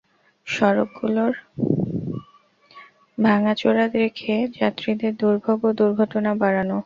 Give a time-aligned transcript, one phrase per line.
[0.47, 1.23] সড়কগুলো
[3.17, 6.77] ভাঙাচোরা রেখে যাত্রীদের দুর্ভোগ ও দুর্ঘটনা বাড়ানো?